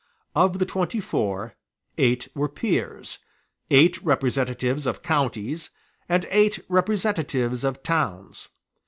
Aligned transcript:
Of 0.33 0.57
the 0.57 0.65
twenty 0.65 0.99
four 0.99 1.53
eight 1.99 2.27
were 2.33 2.49
peers, 2.49 3.19
eight 3.69 4.01
representatives 4.03 4.87
of 4.87 5.03
counties, 5.03 5.69
and 6.09 6.25
eight 6.31 6.57
representatives 6.67 7.63
of 7.63 7.83
towns. 7.83 8.49